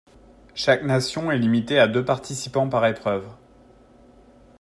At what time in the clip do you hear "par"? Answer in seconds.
2.67-2.87